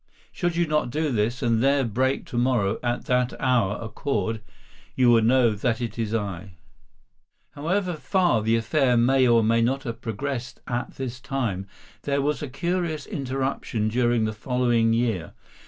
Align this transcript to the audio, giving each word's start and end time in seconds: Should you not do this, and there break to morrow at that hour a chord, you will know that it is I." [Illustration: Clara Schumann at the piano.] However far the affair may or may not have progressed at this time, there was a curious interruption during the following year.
Should 0.31 0.55
you 0.55 0.65
not 0.65 0.89
do 0.89 1.11
this, 1.11 1.43
and 1.43 1.61
there 1.61 1.83
break 1.83 2.25
to 2.25 2.35
morrow 2.35 2.79
at 2.81 3.05
that 3.05 3.39
hour 3.39 3.77
a 3.79 3.87
chord, 3.87 4.41
you 4.95 5.11
will 5.11 5.21
know 5.21 5.53
that 5.53 5.79
it 5.79 5.99
is 5.99 6.11
I." 6.11 6.55
[Illustration: 6.55 6.57
Clara 7.53 7.65
Schumann 7.67 7.77
at 7.77 7.79
the 7.79 7.83
piano.] 7.83 7.83
However 7.91 8.01
far 8.01 8.41
the 8.41 8.55
affair 8.55 8.97
may 8.97 9.27
or 9.27 9.43
may 9.43 9.61
not 9.61 9.83
have 9.83 10.01
progressed 10.01 10.59
at 10.65 10.95
this 10.95 11.19
time, 11.19 11.67
there 12.01 12.23
was 12.23 12.41
a 12.41 12.49
curious 12.49 13.05
interruption 13.05 13.89
during 13.89 14.25
the 14.25 14.33
following 14.33 14.91
year. 14.93 15.33